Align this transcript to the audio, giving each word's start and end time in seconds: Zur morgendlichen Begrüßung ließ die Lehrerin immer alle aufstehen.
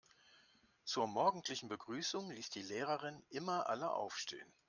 Zur 0.83 1.05
morgendlichen 1.07 1.69
Begrüßung 1.69 2.31
ließ 2.31 2.49
die 2.49 2.63
Lehrerin 2.63 3.23
immer 3.29 3.69
alle 3.69 3.91
aufstehen. 3.91 4.51